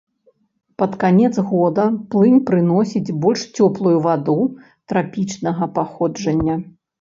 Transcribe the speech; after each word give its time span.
Пад 0.81 0.93
канец 1.03 1.35
года, 1.51 1.83
плынь 2.13 2.39
прыносіць 2.47 3.15
больш 3.27 3.41
цёплую 3.59 3.93
ваду, 4.07 4.39
трапічнага 4.95 5.63
паходжання. 5.79 6.59